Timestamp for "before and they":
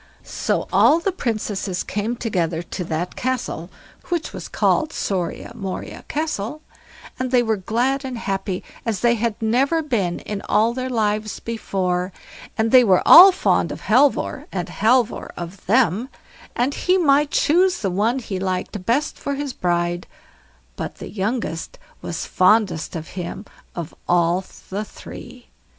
11.39-12.83